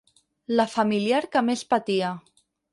La 0.59 0.65
familiar 0.77 1.21
que 1.37 1.45
més 1.51 1.65
patia. 1.77 2.13